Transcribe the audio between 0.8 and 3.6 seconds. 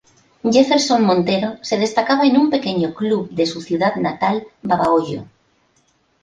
Montero se destacaba en un pequeño club de